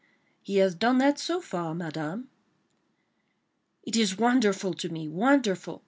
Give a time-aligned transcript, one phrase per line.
[0.41, 2.29] "He has done that so far, Madame."
[3.83, 5.79] "It is wonderful to me, wonderful!